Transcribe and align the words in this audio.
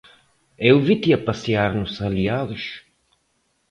Eu 0.57 0.79
vi-te 0.85 1.13
a 1.13 1.17
passear 1.27 1.75
nos 1.75 2.01
Aliados 2.01 2.63